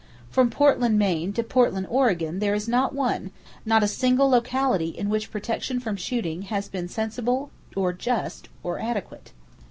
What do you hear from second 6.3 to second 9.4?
has been sensible, or just, or adequate.